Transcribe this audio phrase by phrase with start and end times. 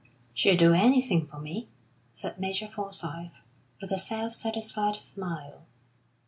[0.33, 1.67] "She'll do anything for me,"
[2.11, 3.35] said Major Forsyth,
[3.79, 5.67] with a self satisfied smile.